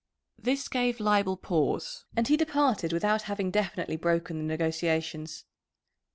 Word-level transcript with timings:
This 0.39 0.67
gave 0.67 0.99
Leibel 0.99 1.37
pause, 1.39 2.05
and 2.15 2.27
he 2.27 2.35
departed 2.35 2.91
without 2.91 3.21
having 3.29 3.51
definitely 3.51 3.97
broken 3.97 4.39
the 4.39 4.43
negotiations. 4.43 5.45